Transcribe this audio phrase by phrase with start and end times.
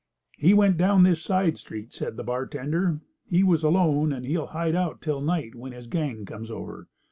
[0.35, 3.01] "He went down this side street," said the bartender.
[3.27, 6.87] "He was alone, and he'll hide out till night when his gang comes over.